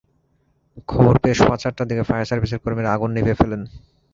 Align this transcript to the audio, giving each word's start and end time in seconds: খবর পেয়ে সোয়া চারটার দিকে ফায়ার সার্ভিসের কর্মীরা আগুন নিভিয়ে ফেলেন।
খবর 0.87 1.15
পেয়ে 1.21 1.37
সোয়া 1.39 1.57
চারটার 1.61 1.89
দিকে 1.89 2.03
ফায়ার 2.09 2.29
সার্ভিসের 2.29 2.61
কর্মীরা 2.63 2.93
আগুন 2.95 3.09
নিভিয়ে 3.13 3.39
ফেলেন। 3.41 3.61